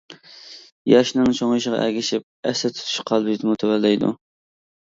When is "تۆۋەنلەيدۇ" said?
3.65-4.11